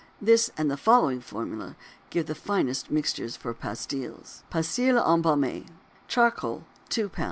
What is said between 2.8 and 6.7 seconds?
mixtures for pastils. PASTILLES ENBAUMÉES. Charcoal